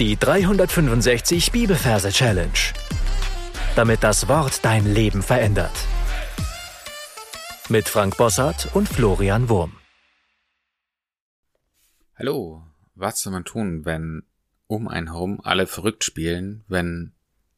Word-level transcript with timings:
Die 0.00 0.16
365 0.16 1.52
Bibelverse 1.52 2.10
Challenge. 2.10 2.50
Damit 3.76 4.02
das 4.02 4.26
Wort 4.26 4.64
dein 4.64 4.92
Leben 4.92 5.22
verändert. 5.22 5.70
Mit 7.68 7.88
Frank 7.88 8.16
Bossart 8.16 8.74
und 8.74 8.88
Florian 8.88 9.48
Wurm. 9.48 9.76
Hallo, 12.16 12.64
was 12.96 13.20
soll 13.20 13.34
man 13.34 13.44
tun, 13.44 13.84
wenn 13.84 14.24
um 14.66 14.88
einen 14.88 15.12
herum 15.12 15.40
alle 15.44 15.68
verrückt 15.68 16.02
spielen, 16.02 16.64
wenn 16.66 17.12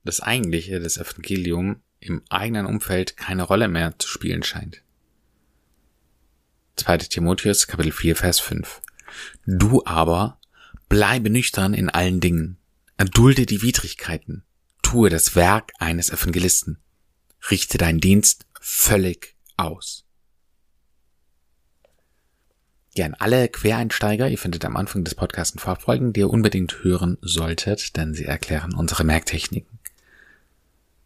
das 0.05 0.21
eigentliche, 0.21 0.79
das 0.79 0.99
Evangelium 0.99 1.81
im 2.01 2.23
eigenen 2.29 2.67
Umfeld 2.67 3.17
keine 3.17 3.45
Rolle 3.45 3.69
mehr 3.69 3.99
zu 3.99 4.09
spielen 4.09 4.43
scheint? 4.43 4.83
2. 6.77 6.99
Timotheus 6.99 7.67
Kapitel 7.67 7.93
4 7.93 8.15
Vers 8.15 8.41
5. 8.41 8.83
Du 9.47 9.83
aber 9.87 10.39
Bleibe 10.89 11.31
nüchtern 11.31 11.75
in 11.75 11.91
allen 11.91 12.21
Dingen. 12.21 12.59
Erdulde 12.97 13.47
die 13.47 13.63
Widrigkeiten. 13.63 14.45
Tue 14.83 15.11
das 15.11 15.35
Werk 15.35 15.73
eines 15.79 16.11
Evangelisten. 16.11 16.79
Richte 17.51 17.79
deinen 17.79 18.01
Dienst 18.01 18.47
völlig 18.61 19.35
aus. 19.57 20.05
Gern 22.95 23.15
alle 23.15 23.49
Quereinsteiger, 23.49 24.31
ihr 24.31 24.39
findet 24.39 24.65
am 24.65 24.77
Anfang 24.77 25.05
des 25.05 25.15
Podcasts 25.15 25.55
ein 25.55 25.61
paar 25.61 25.79
Folgen, 25.79 26.15
die 26.15 26.21
ihr 26.21 26.31
unbedingt 26.31 26.83
hören 26.83 27.19
solltet, 27.21 27.97
denn 27.97 28.15
sie 28.15 28.25
erklären 28.25 28.75
unsere 28.75 29.05
Merktechniken. 29.05 29.79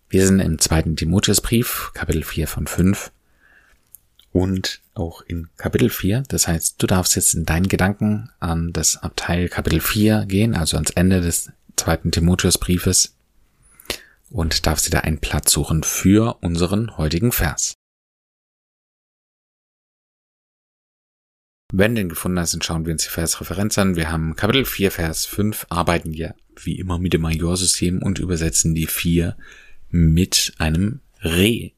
Wir 0.08 0.27
sind 0.27 0.41
im 0.41 0.58
zweiten 0.60 0.94
Timotheusbrief, 0.94 1.91
Kapitel 1.94 2.22
4 2.22 2.47
von 2.47 2.66
5 2.66 3.10
und 4.33 4.80
auch 4.95 5.23
in 5.23 5.48
Kapitel 5.57 5.91
4. 5.91 6.25
Das 6.29 6.47
heißt, 6.47 6.80
du 6.80 6.87
darfst 6.87 7.16
jetzt 7.16 7.34
in 7.34 7.47
deinen 7.47 7.69
Gedanken 7.69 8.30
an 8.39 8.73
das 8.73 8.97
Abteil 8.97 9.48
Kapitel 9.48 9.80
4 9.80 10.27
gehen, 10.27 10.55
also 10.55 10.77
ans 10.77 10.91
Ende 10.91 11.20
des 11.20 11.53
zweiten 11.77 12.11
Timotheusbriefes 12.11 13.16
und 14.31 14.67
darfst 14.67 14.87
dir 14.87 14.91
da 14.91 15.00
einen 15.00 15.19
Platz 15.19 15.53
suchen 15.53 15.83
für 15.83 16.39
unseren 16.42 16.97
heutigen 16.97 17.33
Vers. 17.33 17.75
Wenn 21.72 21.94
du 21.94 22.00
den 22.00 22.09
gefunden 22.09 22.39
hast, 22.39 22.53
dann 22.53 22.62
schauen 22.62 22.84
wir 22.84 22.92
uns 22.92 23.05
die 23.05 23.11
Versreferenz 23.11 23.78
an. 23.78 23.94
Wir 23.94 24.11
haben 24.11 24.34
Kapitel 24.34 24.65
4, 24.65 24.91
Vers 24.91 25.27
5, 25.27 25.67
arbeiten 25.69 26.12
wir 26.12 26.34
wie 26.56 26.78
immer 26.78 26.98
mit 26.98 27.12
dem 27.12 27.22
Majorsystem 27.22 28.03
und 28.03 28.19
übersetzen 28.19 28.75
die 28.75 28.87
4 28.87 29.37
mit 29.89 30.53
einem 30.59 31.00
Re. 31.22 31.72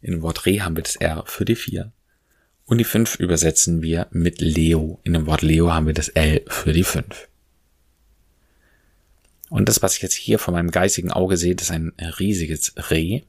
In 0.00 0.12
dem 0.12 0.22
Wort 0.22 0.46
Re 0.46 0.62
haben 0.62 0.76
wir 0.76 0.82
das 0.82 0.96
R 0.96 1.24
für 1.26 1.44
die 1.44 1.56
4. 1.56 1.92
Und 2.64 2.78
die 2.78 2.84
5 2.84 3.16
übersetzen 3.16 3.82
wir 3.82 4.06
mit 4.10 4.40
Leo. 4.40 5.00
In 5.02 5.12
dem 5.12 5.26
Wort 5.26 5.42
Leo 5.42 5.72
haben 5.72 5.86
wir 5.86 5.94
das 5.94 6.08
L 6.08 6.42
für 6.46 6.72
die 6.72 6.84
5. 6.84 7.28
Und 9.50 9.68
das, 9.68 9.82
was 9.82 9.96
ich 9.96 10.02
jetzt 10.02 10.14
hier 10.14 10.38
vor 10.38 10.54
meinem 10.54 10.70
geistigen 10.70 11.10
Auge 11.10 11.36
sehe, 11.36 11.54
ist 11.54 11.72
ein 11.72 11.92
riesiges 12.18 12.74
Reh. 12.90 13.22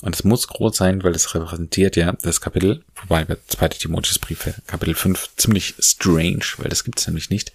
Und 0.00 0.14
es 0.14 0.22
muss 0.22 0.46
groß 0.46 0.76
sein, 0.76 1.02
weil 1.02 1.12
es 1.12 1.34
repräsentiert 1.34 1.96
ja 1.96 2.12
das 2.12 2.40
Kapitel, 2.40 2.84
wobei 2.94 3.24
bei 3.24 3.36
2. 3.48 3.68
Timotheusbriefe 3.70 4.54
Kapitel 4.68 4.94
5 4.94 5.30
ziemlich 5.36 5.74
strange, 5.80 6.44
weil 6.58 6.68
das 6.68 6.84
gibt 6.84 7.00
es 7.00 7.06
nämlich 7.08 7.30
nicht. 7.30 7.52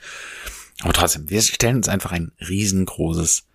Aber 0.82 0.92
trotzdem, 0.92 1.30
wir 1.30 1.42
stellen 1.42 1.78
uns 1.78 1.88
einfach 1.88 2.12
ein 2.12 2.34
riesengroßes 2.42 3.46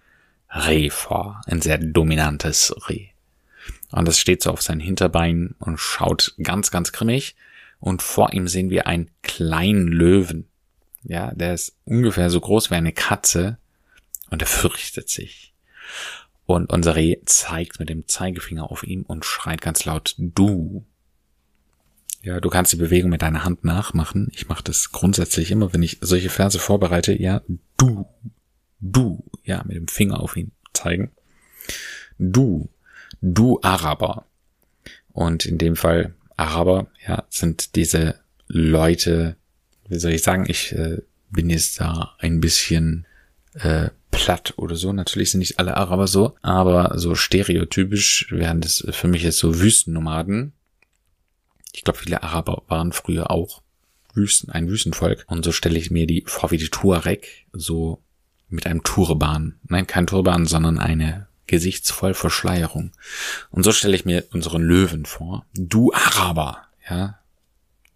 Reh 0.51 0.89
vor. 0.89 1.43
Ein 1.45 1.61
sehr 1.61 1.77
dominantes 1.77 2.75
Reh. 2.89 3.09
Und 3.91 4.07
das 4.07 4.19
steht 4.19 4.43
so 4.43 4.51
auf 4.51 4.63
seinen 4.63 4.81
Hinterbeinen 4.81 5.55
und 5.59 5.79
schaut 5.79 6.35
ganz, 6.43 6.71
ganz 6.71 6.93
grimmig. 6.93 7.37
Und 7.81 8.03
vor 8.03 8.33
ihm 8.33 8.49
sehen 8.49 8.71
wir 8.71 8.87
einen 8.87 9.11
kleinen 9.23 9.89
Löwen. 9.89 10.49
Ja, 11.05 11.33
der 11.33 11.55
ist 11.55 11.77
ungefähr 11.85 12.29
so 12.29 12.41
groß 12.41 12.71
wie 12.71 12.75
eine 12.75 12.93
Katze 12.93 13.59
und 14.31 14.43
er 14.43 14.49
fürchtet 14.49 15.09
sich. 15.09 15.55
Und 16.45 16.73
unser 16.73 16.97
Reh 16.97 17.17
zeigt 17.25 17.79
mit 17.79 17.89
dem 17.89 18.09
Zeigefinger 18.09 18.71
auf 18.71 18.83
ihn 18.83 19.03
und 19.03 19.25
schreit 19.25 19.61
ganz 19.61 19.85
laut, 19.85 20.15
du. 20.19 20.85
Ja, 22.23 22.41
du 22.41 22.49
kannst 22.51 22.73
die 22.73 22.79
Bewegung 22.79 23.11
mit 23.11 23.23
deiner 23.23 23.45
Hand 23.45 23.65
nachmachen. 23.65 24.29
Ich 24.33 24.49
mache 24.49 24.65
das 24.65 24.91
grundsätzlich 24.91 25.51
immer, 25.51 25.73
wenn 25.73 25.83
ich 25.83 25.99
solche 26.01 26.31
Verse 26.31 26.59
vorbereite. 26.59 27.13
Ja, 27.13 27.43
du, 27.77 28.07
du, 28.81 29.25
ja, 29.45 29.63
mit 29.65 29.77
dem 29.77 29.89
Finger 29.89 30.21
auf 30.21 30.37
ihn 30.37 30.53
zeigen. 30.73 31.11
Du 32.19 32.69
du 33.21 33.61
Araber. 33.63 34.25
Und 35.13 35.47
in 35.47 35.59
dem 35.59 35.77
Fall 35.77 36.15
Araber, 36.37 36.89
ja, 37.07 37.25
sind 37.29 37.75
diese 37.75 38.17
Leute, 38.47 39.37
wie 39.89 39.99
soll 39.99 40.13
ich 40.13 40.23
sagen, 40.23 40.45
ich 40.49 40.73
äh, 40.73 40.99
bin 41.31 41.51
jetzt 41.51 41.81
da 41.81 42.15
ein 42.19 42.41
bisschen 42.41 43.07
äh, 43.55 43.91
platt 44.11 44.55
oder 44.57 44.77
so. 44.77 44.93
Natürlich 44.93 45.31
sind 45.31 45.41
nicht 45.41 45.59
alle 45.59 45.77
Araber 45.77 46.07
so, 46.07 46.37
aber 46.43 46.99
so 46.99 47.15
stereotypisch 47.15 48.29
wären 48.31 48.61
das 48.61 48.87
für 48.91 49.09
mich 49.09 49.23
jetzt 49.23 49.39
so 49.39 49.61
Wüstennomaden. 49.61 50.53
Ich 51.73 51.85
glaube, 51.85 51.99
viele 51.99 52.23
Araber 52.23 52.63
waren 52.69 52.93
früher 52.93 53.31
auch 53.31 53.63
Wüsten, 54.15 54.51
ein 54.51 54.69
Wüstenvolk. 54.69 55.25
Und 55.29 55.45
so 55.45 55.53
stelle 55.53 55.79
ich 55.79 55.91
mir 55.91 56.07
die 56.07 56.25
vor 56.27 56.51
wie 56.51 56.59
die 56.59 56.71
Tuareg, 56.71 57.47
so 57.53 58.03
mit 58.49 58.67
einem 58.67 58.83
Turban. 58.83 59.59
Nein, 59.69 59.87
kein 59.87 60.07
Turban, 60.07 60.47
sondern 60.47 60.79
eine 60.79 61.28
gesichtsvoll 61.49 62.15
Verschleierung. 62.15 62.93
Und 63.51 63.65
so 63.65 63.73
stelle 63.73 63.97
ich 63.97 64.05
mir 64.05 64.25
unseren 64.33 64.63
Löwen 64.63 65.05
vor. 65.05 65.45
Du 65.55 65.93
Araber, 65.93 66.59
ja. 66.89 67.19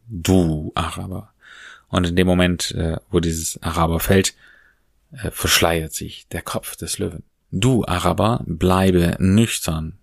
Du 0.08 0.72
Araber. 0.74 1.32
Und 1.88 2.06
in 2.06 2.16
dem 2.16 2.26
Moment, 2.26 2.72
äh, 2.72 2.96
wo 3.10 3.20
dieses 3.20 3.62
Araber 3.62 4.00
fällt, 4.00 4.34
äh, 5.12 5.30
verschleiert 5.30 5.92
sich 5.92 6.26
der 6.28 6.42
Kopf 6.42 6.74
des 6.76 6.98
Löwen. 6.98 7.22
Du 7.50 7.84
Araber, 7.84 8.42
bleibe 8.46 9.16
nüchtern. 9.18 9.98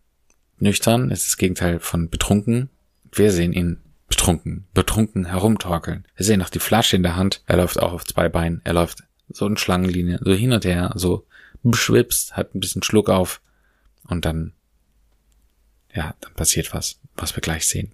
Nüchtern 0.59 1.09
ist 1.09 1.25
das 1.25 1.37
Gegenteil 1.37 1.79
von 1.79 2.09
betrunken. 2.09 2.69
Wir 3.11 3.31
sehen 3.31 3.53
ihn 3.53 3.81
betrunken, 4.07 4.67
betrunken 4.73 5.25
herumtorkeln. 5.25 6.05
Wir 6.15 6.25
sehen 6.25 6.39
noch 6.39 6.49
die 6.49 6.59
Flasche 6.59 6.95
in 6.95 7.03
der 7.03 7.15
Hand. 7.15 7.41
Er 7.47 7.57
läuft 7.57 7.79
auch 7.79 7.93
auf 7.93 8.05
zwei 8.05 8.29
Beinen. 8.29 8.61
Er 8.63 8.73
läuft 8.73 9.03
so 9.29 9.47
in 9.47 9.57
Schlangenlinie, 9.57 10.19
so 10.23 10.33
hin 10.33 10.51
und 10.51 10.65
her, 10.65 10.91
so 10.95 11.25
beschwipst, 11.63 12.35
hat 12.35 12.55
ein 12.55 12.59
bisschen 12.59 12.83
Schluck 12.83 13.09
auf 13.09 13.41
und 14.03 14.25
dann, 14.25 14.53
ja, 15.93 16.15
dann 16.21 16.33
passiert 16.33 16.73
was, 16.73 16.99
was 17.15 17.35
wir 17.35 17.41
gleich 17.41 17.67
sehen. 17.67 17.93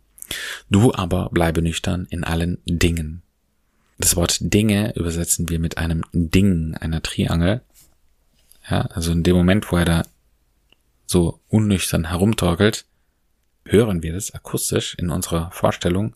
Du 0.69 0.93
aber 0.93 1.29
bleibe 1.29 1.61
nüchtern 1.61 2.07
in 2.09 2.23
allen 2.23 2.59
Dingen. 2.65 3.21
Das 3.97 4.15
Wort 4.15 4.37
Dinge 4.41 4.93
übersetzen 4.95 5.49
wir 5.49 5.59
mit 5.59 5.77
einem 5.77 6.03
Ding, 6.11 6.75
einer 6.75 7.01
Triangel. 7.01 7.61
Ja, 8.69 8.81
also 8.81 9.11
in 9.11 9.23
dem 9.23 9.35
Moment, 9.35 9.71
wo 9.71 9.77
er 9.77 9.85
da 9.85 10.03
so 11.05 11.39
unnüchtern 11.49 12.09
herumtorkelt, 12.09 12.85
hören 13.63 14.03
wir 14.03 14.13
das 14.13 14.31
akustisch 14.31 14.95
in 14.95 15.09
unserer 15.09 15.51
Vorstellung, 15.51 16.15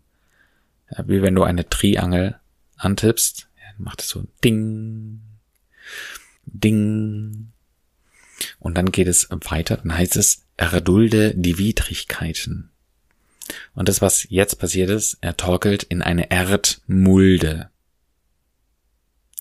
ja, 0.92 1.08
wie 1.08 1.22
wenn 1.22 1.36
du 1.36 1.44
eine 1.44 1.70
Triangel 1.70 2.40
antippst, 2.78 3.48
ja, 3.58 3.74
macht 3.78 4.02
es 4.02 4.10
so 4.10 4.26
Ding, 4.44 5.22
Ding. 6.54 7.52
Und 8.60 8.78
dann 8.78 8.92
geht 8.92 9.08
es 9.08 9.28
weiter, 9.30 9.78
dann 9.78 9.98
heißt 9.98 10.16
es, 10.16 10.46
erdulde 10.58 11.34
die 11.36 11.58
Widrigkeiten. 11.58 12.72
Und 13.74 13.90
das, 13.90 14.02
was 14.02 14.28
jetzt 14.30 14.60
passiert 14.60 14.90
ist, 14.90 15.18
er 15.22 15.38
torkelt 15.38 15.84
in 15.84 16.02
eine 16.02 16.30
Erdmulde. 16.32 17.70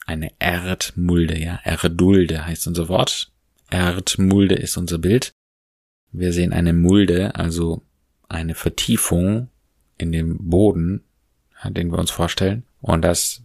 Eine 0.07 0.33
Erdmulde, 0.39 1.39
ja. 1.39 1.61
Erdulde 1.65 2.47
heißt 2.47 2.67
unser 2.67 2.89
Wort. 2.89 3.31
Erdmulde 3.71 4.55
ist 4.55 4.77
unser 4.77 4.99
Bild. 4.99 5.33
Wir 6.11 6.33
sehen 6.33 6.55
eine 6.55 6.73
Mulde, 6.73 7.35
also 7.35 7.83
eine 8.29 8.55
Vertiefung 8.55 9.49
in 9.99 10.13
dem 10.13 10.49
Boden, 10.49 11.05
den 11.65 11.91
wir 11.91 11.99
uns 11.99 12.11
vorstellen. 12.11 12.65
Und 12.81 13.03
das 13.03 13.43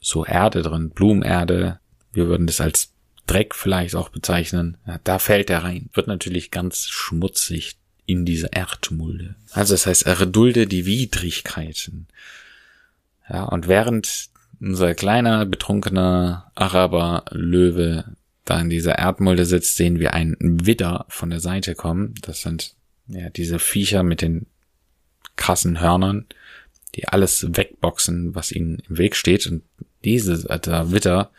so 0.00 0.24
Erde 0.24 0.62
drin, 0.62 0.90
Blumenerde, 0.90 1.80
wir 2.14 2.28
würden 2.28 2.46
das 2.46 2.60
als 2.60 2.90
Dreck 3.26 3.54
vielleicht 3.54 3.94
auch 3.94 4.10
bezeichnen. 4.10 4.76
Ja, 4.86 5.00
da 5.04 5.18
fällt 5.18 5.50
er 5.50 5.64
rein. 5.64 5.88
Wird 5.94 6.06
natürlich 6.08 6.50
ganz 6.50 6.88
schmutzig 6.88 7.76
in 8.06 8.24
diese 8.24 8.48
Erdmulde. 8.52 9.34
Also 9.52 9.74
das 9.74 9.86
heißt, 9.86 10.06
er 10.06 10.26
dulde 10.26 10.66
die 10.66 10.84
Widrigkeiten. 10.84 12.06
Ja, 13.28 13.44
und 13.44 13.66
während 13.68 14.28
unser 14.60 14.94
kleiner, 14.94 15.46
betrunkener 15.46 16.50
Araber 16.54 17.24
Löwe 17.30 18.04
da 18.44 18.60
in 18.60 18.68
dieser 18.68 18.98
Erdmulde 18.98 19.46
sitzt, 19.46 19.76
sehen 19.76 19.98
wir 19.98 20.12
einen 20.12 20.66
Widder 20.66 21.06
von 21.08 21.30
der 21.30 21.40
Seite 21.40 21.74
kommen. 21.74 22.14
Das 22.20 22.42
sind 22.42 22.74
ja 23.08 23.30
diese 23.30 23.58
Viecher 23.58 24.02
mit 24.02 24.20
den 24.20 24.46
krassen 25.36 25.80
Hörnern, 25.80 26.26
die 26.94 27.08
alles 27.08 27.46
wegboxen, 27.56 28.34
was 28.34 28.52
ihnen 28.52 28.82
im 28.88 28.98
Weg 28.98 29.16
steht. 29.16 29.46
Und 29.46 29.62
diese, 30.04 30.44
der 30.58 30.92
Widder 30.92 31.30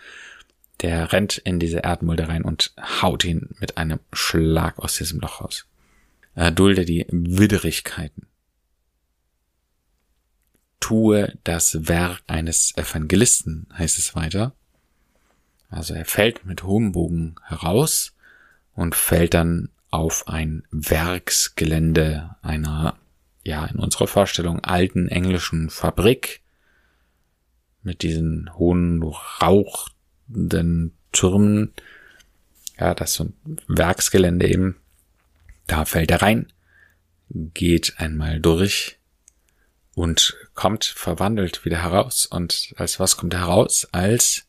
der 0.81 1.13
rennt 1.13 1.38
in 1.38 1.60
diese 1.60 1.80
Erdmulde 1.80 2.27
rein 2.27 2.44
und 2.44 2.74
haut 3.01 3.24
ihn 3.24 3.50
mit 3.60 3.77
einem 3.77 4.00
Schlag 4.13 4.80
aus 4.80 4.98
diesem 4.98 5.19
Loch 5.19 5.42
raus. 5.42 5.66
Er 6.36 6.51
dulde 6.51 6.86
die 6.86 7.06
Widrigkeiten. 7.10 8.27
Tue 10.80 11.38
das 11.44 11.88
Werk 11.88 12.22
eines 12.27 12.74
Evangelisten, 12.75 13.68
heißt 13.77 13.98
es 13.98 14.16
weiter. 14.16 14.54
Also 15.69 15.94
er 15.94 16.06
fällt 16.06 16.45
mit 16.45 16.63
hohem 16.63 16.92
Bogen 16.92 17.36
heraus 17.44 18.13
und 18.75 18.95
fällt 18.95 19.33
dann 19.33 19.69
auf 19.89 20.28
ein 20.28 20.63
Werksgelände 20.71 22.36
einer, 22.42 22.98
ja, 23.44 23.66
in 23.66 23.78
unserer 23.78 24.07
Vorstellung 24.07 24.60
alten 24.63 25.07
englischen 25.07 25.69
Fabrik 25.69 26.42
mit 27.81 28.01
diesen 28.01 28.54
hohen 28.57 29.00
rauchenden 30.30 30.94
Türmen. 31.12 31.74
Ja, 32.80 32.94
das 32.94 33.12
ist 33.12 33.16
so 33.18 33.24
ein 33.25 33.57
Werksgelände 33.68 34.48
eben. 34.48 34.77
Da 35.68 35.86
fällt 35.86 36.12
er 36.12 36.22
rein, 36.22 36.51
geht 37.30 37.95
einmal 37.98 38.39
durch 38.39 39.00
und 39.95 40.36
kommt 40.54 40.86
verwandelt 40.86 41.66
wieder 41.66 41.81
heraus. 41.81 42.25
Und 42.25 42.74
als 42.77 43.00
was 43.00 43.18
kommt 43.18 43.33
er 43.33 43.42
heraus? 43.42 43.88
Als 43.92 44.45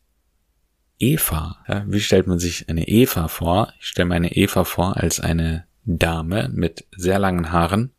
Eva. 0.99 1.63
Ja, 1.67 1.85
wie 1.87 2.01
stellt 2.01 2.27
man 2.27 2.39
sich 2.39 2.69
eine 2.69 2.87
Eva 2.87 3.27
vor? 3.27 3.73
Ich 3.79 3.87
stelle 3.87 4.09
mir 4.09 4.15
eine 4.15 4.35
Eva 4.35 4.63
vor 4.63 4.97
als 4.97 5.19
eine 5.19 5.65
Dame 5.85 6.49
mit 6.49 6.85
sehr 6.95 7.17
langen 7.17 7.51
Haaren 7.51 7.91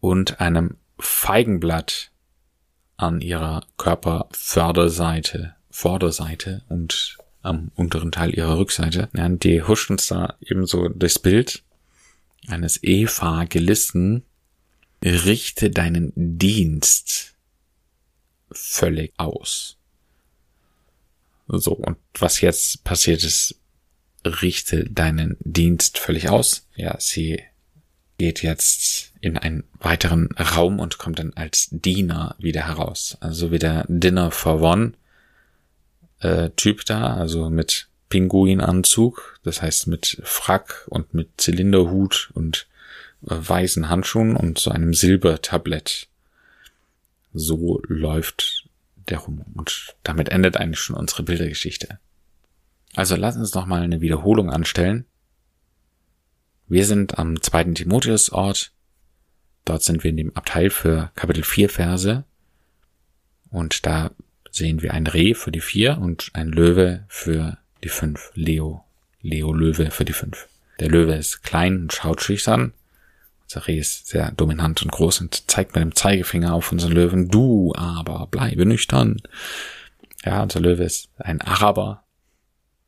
und 0.00 0.40
einem 0.40 0.76
Feigenblatt 0.98 2.10
an 2.96 3.20
ihrer 3.20 3.64
Körperförderseite, 3.76 5.54
Vorderseite 5.74 6.62
und 6.68 7.18
am 7.42 7.72
unteren 7.74 8.12
Teil 8.12 8.32
ihrer 8.32 8.56
Rückseite. 8.56 9.08
Ja, 9.12 9.28
die 9.28 9.60
huscht 9.60 9.90
uns 9.90 10.06
da 10.06 10.36
ebenso 10.40 10.88
durchs 10.88 11.18
Bild 11.18 11.64
eines 12.46 12.80
Eva-Gelissen. 12.84 14.22
Richte 15.02 15.70
deinen 15.70 16.12
Dienst 16.14 17.34
völlig 18.52 19.14
aus. 19.16 19.76
So, 21.48 21.72
und 21.72 21.98
was 22.20 22.40
jetzt 22.40 22.84
passiert 22.84 23.24
ist, 23.24 23.56
richte 24.24 24.88
deinen 24.88 25.36
Dienst 25.40 25.98
völlig 25.98 26.28
aus. 26.28 26.68
Ja, 26.76 26.98
sie 27.00 27.42
geht 28.16 28.44
jetzt 28.44 29.12
in 29.20 29.36
einen 29.36 29.64
weiteren 29.80 30.28
Raum 30.38 30.78
und 30.78 30.98
kommt 30.98 31.18
dann 31.18 31.32
als 31.34 31.68
Diener 31.72 32.36
wieder 32.38 32.68
heraus. 32.68 33.18
Also 33.18 33.50
wie 33.50 33.58
der 33.58 33.84
Dinner 33.88 34.30
for 34.30 34.62
One 34.62 34.92
äh, 36.24 36.50
Typ 36.56 36.84
da, 36.86 37.14
also 37.14 37.50
mit 37.50 37.88
Pinguinanzug, 38.08 39.38
das 39.44 39.60
heißt 39.60 39.86
mit 39.86 40.20
Frack 40.24 40.86
und 40.88 41.12
mit 41.14 41.28
Zylinderhut 41.36 42.30
und 42.34 42.66
äh, 43.22 43.34
weißen 43.36 43.88
Handschuhen 43.88 44.34
und 44.34 44.58
so 44.58 44.70
einem 44.70 44.94
Silbertablett. 44.94 46.08
So 47.34 47.82
läuft 47.86 48.64
der 49.08 49.18
rum. 49.18 49.44
Und 49.54 49.94
damit 50.02 50.30
endet 50.30 50.56
eigentlich 50.56 50.80
schon 50.80 50.96
unsere 50.96 51.24
Bildergeschichte. 51.24 51.98
Also 52.94 53.16
lass 53.16 53.36
uns 53.36 53.52
noch 53.54 53.66
mal 53.66 53.82
eine 53.82 54.00
Wiederholung 54.00 54.50
anstellen. 54.50 55.04
Wir 56.68 56.86
sind 56.86 57.18
am 57.18 57.42
zweiten 57.42 57.74
Timotheusort. 57.74 58.72
Dort 59.64 59.82
sind 59.82 60.04
wir 60.04 60.10
in 60.10 60.16
dem 60.16 60.36
Abteil 60.36 60.70
für 60.70 61.10
Kapitel 61.16 61.42
4 61.42 61.68
Verse. 61.68 62.24
Und 63.50 63.84
da 63.84 64.10
sehen 64.54 64.82
wir 64.82 64.94
ein 64.94 65.06
Reh 65.06 65.34
für 65.34 65.50
die 65.50 65.60
4 65.60 65.98
und 65.98 66.30
ein 66.32 66.48
Löwe 66.48 67.04
für 67.08 67.58
die 67.82 67.88
5. 67.88 68.32
Leo. 68.34 68.84
Leo 69.20 69.52
Löwe 69.52 69.90
für 69.90 70.04
die 70.04 70.12
5. 70.12 70.48
Der 70.80 70.88
Löwe 70.88 71.14
ist 71.14 71.42
klein 71.42 71.82
und 71.82 71.92
schaut 71.92 72.22
schüchtern. 72.22 72.72
Unser 73.44 73.66
Reh 73.66 73.78
ist 73.78 74.06
sehr 74.06 74.32
dominant 74.32 74.82
und 74.82 74.92
groß 74.92 75.20
und 75.20 75.50
zeigt 75.50 75.74
mit 75.74 75.82
dem 75.82 75.94
Zeigefinger 75.94 76.54
auf 76.54 76.72
unseren 76.72 76.92
Löwen. 76.92 77.28
Du 77.28 77.72
aber 77.74 78.26
bleibe 78.28 78.64
nüchtern. 78.66 79.20
Ja, 80.24 80.42
unser 80.42 80.60
Löwe 80.60 80.84
ist 80.84 81.10
ein 81.18 81.40
Araber, 81.40 82.04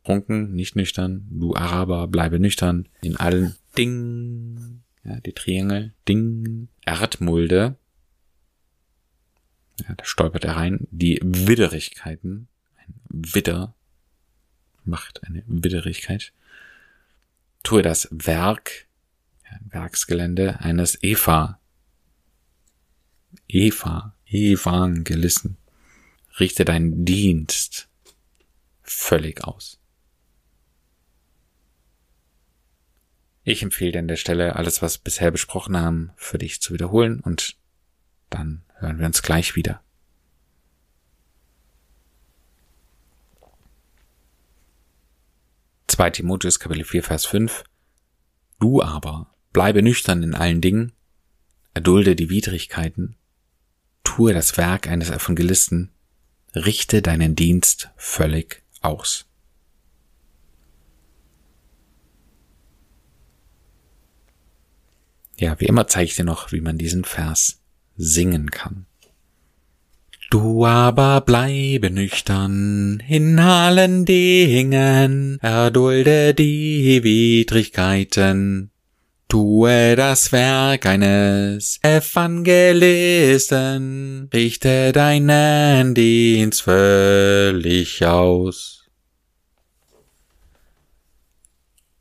Prunken, 0.06 0.54
nicht 0.54 0.76
nüchtern. 0.76 1.26
Du 1.30 1.56
Araber, 1.56 2.06
bleibe 2.06 2.38
nüchtern. 2.38 2.88
In 3.02 3.16
allen 3.16 3.56
Ding. 3.76 4.82
Ja, 5.02 5.18
die 5.18 5.32
Triangel. 5.32 5.94
Ding. 6.08 6.68
Erdmulde. 6.84 7.74
Ja, 9.80 9.94
da 9.94 10.04
stolpert 10.04 10.44
er 10.44 10.56
rein. 10.56 10.86
Die 10.90 11.20
Widderigkeiten. 11.22 12.48
Ein 12.76 12.94
Widder 13.08 13.74
macht 14.84 15.24
eine 15.24 15.42
Widderigkeit. 15.46 16.32
Tue 17.62 17.82
das 17.82 18.08
Werk, 18.10 18.86
ja, 19.44 19.58
Werksgelände 19.68 20.60
eines 20.60 21.02
Eva. 21.02 21.60
Eva, 23.48 24.14
Evangelissen. 24.26 25.56
Richte 26.38 26.64
deinen 26.64 27.04
Dienst 27.04 27.88
völlig 28.82 29.44
aus. 29.44 29.78
Ich 33.48 33.62
empfehle 33.62 33.92
dir 33.92 33.98
an 34.00 34.08
der 34.08 34.16
Stelle, 34.16 34.56
alles, 34.56 34.82
was 34.82 34.98
bisher 34.98 35.30
besprochen 35.30 35.76
haben, 35.76 36.10
für 36.16 36.36
dich 36.36 36.60
zu 36.60 36.74
wiederholen 36.74 37.20
und 37.20 37.56
dann 38.28 38.65
hören 38.78 38.98
wir 38.98 39.06
uns 39.06 39.22
gleich 39.22 39.56
wieder. 39.56 39.82
Zwei 45.86 46.10
Timotheus 46.10 46.60
Kapitel 46.60 46.84
4 46.84 47.02
Vers 47.02 47.26
5 47.26 47.64
Du 48.58 48.82
aber 48.82 49.34
bleibe 49.52 49.82
nüchtern 49.82 50.22
in 50.22 50.34
allen 50.34 50.60
Dingen, 50.60 50.92
erdulde 51.74 52.16
die 52.16 52.30
Widrigkeiten, 52.30 53.16
tue 54.04 54.32
das 54.32 54.56
Werk 54.56 54.88
eines 54.88 55.10
Evangelisten, 55.10 55.92
richte 56.54 57.02
deinen 57.02 57.34
Dienst 57.34 57.90
völlig 57.96 58.62
aus. 58.80 59.26
Ja, 65.38 65.60
wie 65.60 65.66
immer 65.66 65.86
zeige 65.86 66.08
ich 66.10 66.16
dir 66.16 66.24
noch, 66.24 66.52
wie 66.52 66.62
man 66.62 66.78
diesen 66.78 67.04
Vers 67.04 67.62
singen 67.96 68.50
kann. 68.50 68.86
Du 70.30 70.66
aber 70.66 71.20
bleibe 71.20 71.90
nüchtern 71.90 73.00
in 73.06 73.38
allen 73.38 74.04
Dingen, 74.04 75.38
erdulde 75.40 76.34
die 76.34 77.04
Widrigkeiten, 77.04 78.72
tue 79.28 79.94
das 79.94 80.32
Werk 80.32 80.86
eines 80.86 81.78
Evangelisten, 81.82 84.28
richte 84.34 84.90
deinen 84.92 85.94
Dienst 85.94 86.62
völlig 86.62 88.04
aus. 88.04 88.85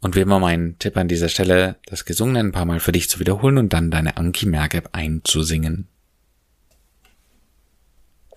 Und 0.06 0.16
wie 0.16 0.20
immer 0.20 0.38
mein 0.38 0.78
Tipp 0.78 0.98
an 0.98 1.08
dieser 1.08 1.30
Stelle, 1.30 1.78
das 1.88 2.06
Gesungene 2.06 2.40
ein 2.40 2.52
paar 2.52 2.66
Mal 2.66 2.80
für 2.80 2.92
dich 2.92 3.10
zu 3.10 3.20
wiederholen 3.20 3.58
und 3.58 3.74
dann 3.74 3.90
deine 3.90 4.18
Anki 4.18 4.46
Mergeb 4.46 4.90
einzusingen. 4.92 5.88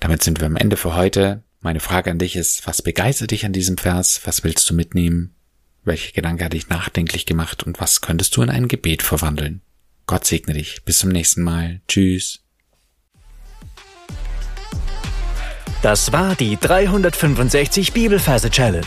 Damit 0.01 0.23
sind 0.23 0.41
wir 0.41 0.47
am 0.47 0.57
Ende 0.57 0.79
für 0.79 0.95
heute. 0.95 1.43
Meine 1.61 1.81
Frage 1.81 2.11
an 2.11 2.19
dich 2.19 2.37
ist, 2.37 2.67
was 2.67 2.81
begeistert 2.81 3.33
dich 3.33 3.45
an 3.45 3.53
diesem 3.53 3.77
Vers? 3.77 4.23
Was 4.25 4.45
willst 4.45 4.71
du 4.71 4.75
mitnehmen? 4.75 5.35
Welche 5.85 6.15
Gedanke 6.15 6.47
hat 6.47 6.55
dich 6.55 6.71
nachdenklich 6.71 7.27
gemacht 7.27 7.65
und 7.65 7.79
was 7.79 8.01
könntest 8.01 8.35
du 8.35 8.41
in 8.41 8.49
ein 8.49 8.69
Gebet 8.69 9.03
verwandeln? 9.03 9.61
Gott 10.07 10.25
segne 10.25 10.55
dich. 10.55 10.87
Bis 10.87 11.01
zum 11.01 11.11
nächsten 11.11 11.43
Mal. 11.43 11.83
Tschüss. 11.87 12.41
Das 15.83 16.13
war 16.13 16.35
die 16.35 16.57
365 16.57 17.93
Bibelferse 17.93 18.49
Challenge. 18.49 18.87